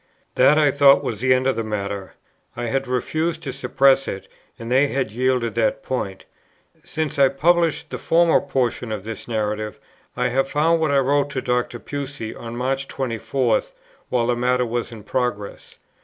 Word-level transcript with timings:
That 0.33 0.57
I 0.57 0.71
thought 0.71 1.03
was 1.03 1.19
the 1.21 1.31
end 1.31 1.45
of 1.45 1.55
the 1.55 1.63
matter. 1.63 2.15
I 2.57 2.65
had 2.65 2.87
refused 2.87 3.43
to 3.43 3.53
suppress 3.53 4.07
it, 4.07 4.27
and 4.57 4.71
they 4.71 4.87
had 4.87 5.11
yielded 5.11 5.53
that 5.53 5.83
point. 5.83 6.25
Since 6.83 7.19
I 7.19 7.27
published 7.29 7.91
the 7.91 7.99
former 7.99 8.41
portions 8.41 8.93
of 8.93 9.03
this 9.03 9.27
Narrative, 9.27 9.79
I 10.17 10.29
have 10.29 10.49
found 10.49 10.79
what 10.79 10.89
I 10.89 10.97
wrote 10.97 11.29
to 11.33 11.41
Dr. 11.43 11.77
Pusey 11.77 12.33
on 12.33 12.55
March 12.57 12.87
24, 12.87 13.61
while 14.09 14.25
the 14.25 14.35
matter 14.35 14.65
was 14.65 14.91
in 14.91 15.03
progress. 15.03 15.77